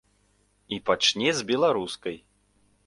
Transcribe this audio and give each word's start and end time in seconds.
І 0.77 0.79
пачне 0.87 1.29
з 1.41 1.49
беларускай. 1.53 2.17